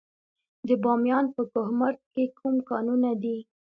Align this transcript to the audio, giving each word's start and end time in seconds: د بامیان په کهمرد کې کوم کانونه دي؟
د 0.67 0.69
بامیان 0.83 1.25
په 1.35 1.41
کهمرد 1.53 1.99
کې 2.13 2.23
کوم 2.37 2.55
کانونه 2.69 3.11
دي؟ 3.21 3.37